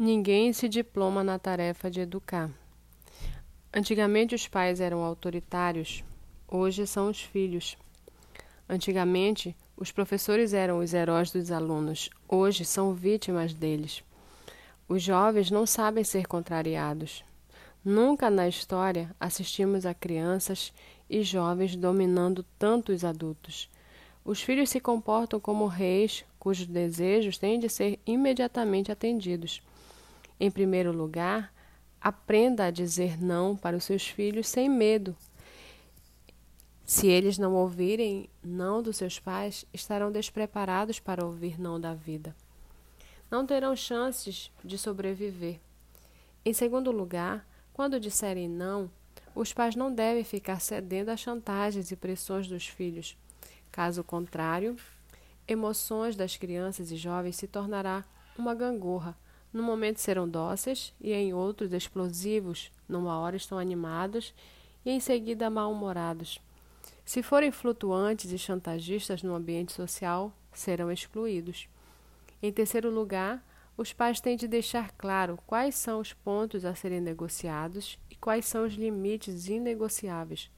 [0.00, 2.48] Ninguém se diploma na tarefa de educar.
[3.74, 6.04] Antigamente os pais eram autoritários,
[6.46, 7.76] hoje são os filhos.
[8.68, 14.04] Antigamente os professores eram os heróis dos alunos, hoje são vítimas deles.
[14.88, 17.24] Os jovens não sabem ser contrariados.
[17.84, 20.72] Nunca na história assistimos a crianças
[21.10, 23.68] e jovens dominando tanto os adultos.
[24.24, 29.60] Os filhos se comportam como reis cujos desejos têm de ser imediatamente atendidos.
[30.40, 31.52] Em primeiro lugar,
[32.00, 35.16] aprenda a dizer não para os seus filhos sem medo.
[36.84, 42.34] Se eles não ouvirem não dos seus pais, estarão despreparados para ouvir não da vida.
[43.30, 45.60] Não terão chances de sobreviver.
[46.44, 48.90] Em segundo lugar, quando disserem não,
[49.34, 53.16] os pais não devem ficar cedendo às chantagens e pressões dos filhos.
[53.70, 54.76] Caso contrário,
[55.46, 58.04] emoções das crianças e jovens se tornará
[58.38, 59.16] uma gangorra
[59.52, 64.34] num momento serão dóceis e em outros explosivos, numa hora estão animados
[64.84, 66.40] e em seguida mal-humorados.
[67.04, 71.68] Se forem flutuantes e chantagistas no ambiente social, serão excluídos.
[72.42, 73.42] Em terceiro lugar,
[73.76, 78.44] os pais têm de deixar claro quais são os pontos a serem negociados e quais
[78.46, 80.50] são os limites inegociáveis.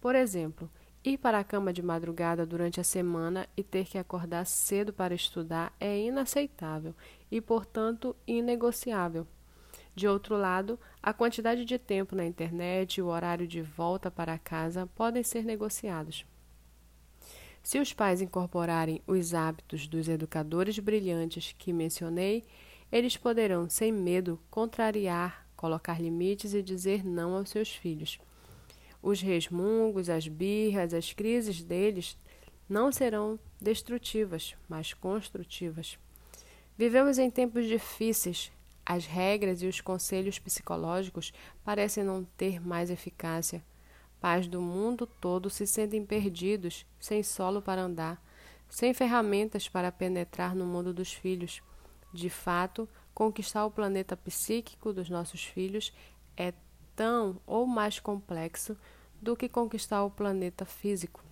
[0.00, 0.70] Por exemplo,
[1.02, 5.14] Ir para a cama de madrugada durante a semana e ter que acordar cedo para
[5.14, 6.94] estudar é inaceitável
[7.30, 9.26] e, portanto, inegociável.
[9.94, 14.38] De outro lado, a quantidade de tempo na internet e o horário de volta para
[14.38, 16.26] casa podem ser negociados.
[17.62, 22.44] Se os pais incorporarem os hábitos dos educadores brilhantes que mencionei,
[22.92, 28.18] eles poderão, sem medo, contrariar, colocar limites e dizer não aos seus filhos.
[29.02, 32.18] Os resmungos, as birras, as crises deles
[32.68, 35.98] não serão destrutivas, mas construtivas.
[36.76, 38.52] Vivemos em tempos difíceis.
[38.84, 41.32] As regras e os conselhos psicológicos
[41.64, 43.62] parecem não ter mais eficácia.
[44.20, 48.22] Pais do mundo todo se sentem perdidos, sem solo para andar,
[48.68, 51.62] sem ferramentas para penetrar no mundo dos filhos.
[52.12, 55.92] De fato, conquistar o planeta psíquico dos nossos filhos
[56.36, 56.52] é
[57.00, 58.76] tão ou mais complexo
[59.22, 61.24] do que conquistar o planeta físico.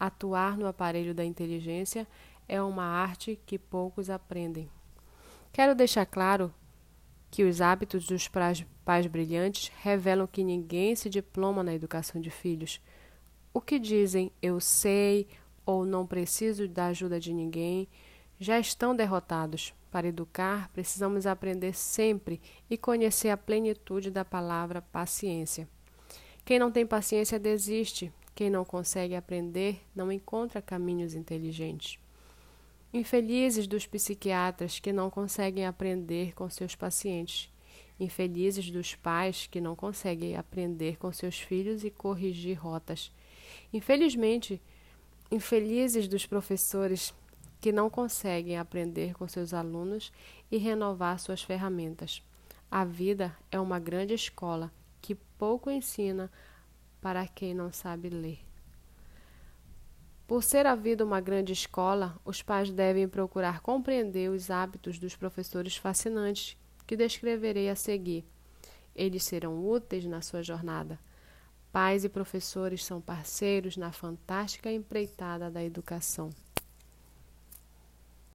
[0.00, 2.08] Atuar no aparelho da inteligência
[2.48, 4.68] é uma arte que poucos aprendem.
[5.52, 6.52] Quero deixar claro
[7.30, 12.80] que os hábitos dos pais brilhantes revelam que ninguém se diploma na educação de filhos.
[13.54, 15.28] O que dizem eu sei
[15.64, 17.86] ou não preciso da ajuda de ninguém
[18.40, 19.72] já estão derrotados.
[19.90, 25.68] Para educar, precisamos aprender sempre e conhecer a plenitude da palavra paciência.
[26.44, 28.12] Quem não tem paciência desiste.
[28.34, 31.98] Quem não consegue aprender não encontra caminhos inteligentes.
[32.92, 37.52] Infelizes dos psiquiatras que não conseguem aprender com seus pacientes.
[37.98, 43.12] Infelizes dos pais que não conseguem aprender com seus filhos e corrigir rotas.
[43.72, 44.60] Infelizmente,
[45.30, 47.14] infelizes dos professores
[47.60, 50.10] que não conseguem aprender com seus alunos
[50.50, 52.22] e renovar suas ferramentas.
[52.70, 56.30] A vida é uma grande escola que pouco ensina
[57.00, 58.38] para quem não sabe ler.
[60.26, 65.16] Por ser a vida uma grande escola, os pais devem procurar compreender os hábitos dos
[65.16, 66.56] professores fascinantes
[66.86, 68.24] que descreverei a seguir.
[68.94, 70.98] Eles serão úteis na sua jornada.
[71.72, 76.30] Pais e professores são parceiros na fantástica empreitada da educação.